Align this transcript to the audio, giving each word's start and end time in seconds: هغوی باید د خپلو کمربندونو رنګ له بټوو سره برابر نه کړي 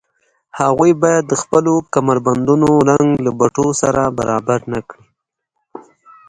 هغوی 0.59 0.91
باید 1.01 1.23
د 1.27 1.33
خپلو 1.41 1.73
کمربندونو 1.93 2.69
رنګ 2.89 3.09
له 3.25 3.31
بټوو 3.39 3.71
سره 3.81 4.01
برابر 4.17 4.59
نه 4.73 4.79
کړي 4.89 5.05